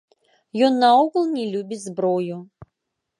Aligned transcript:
Ён 0.67 0.79
наогул 0.83 1.27
не 1.35 1.43
любіць 1.53 1.79
зброю. 1.85 2.39